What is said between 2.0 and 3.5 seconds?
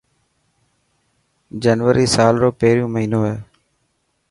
سلا رو پهريون مهينو هي.